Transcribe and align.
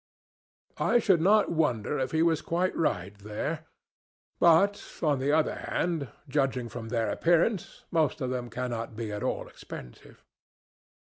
"I 0.79 0.97
should 0.97 1.21
not 1.21 1.51
wonder 1.51 1.99
if 1.99 2.11
he 2.11 2.23
was 2.23 2.41
quite 2.41 2.75
right 2.75 3.15
there. 3.19 3.65
But, 4.39 4.83
on 5.03 5.19
the 5.19 5.31
other 5.31 5.53
hand, 5.53 6.07
judging 6.27 6.69
from 6.69 6.89
their 6.89 7.11
appearance, 7.11 7.85
most 7.91 8.19
of 8.19 8.31
them 8.31 8.49
cannot 8.49 8.95
be 8.95 9.11
at 9.11 9.21
all 9.21 9.47
expensive." 9.47 10.25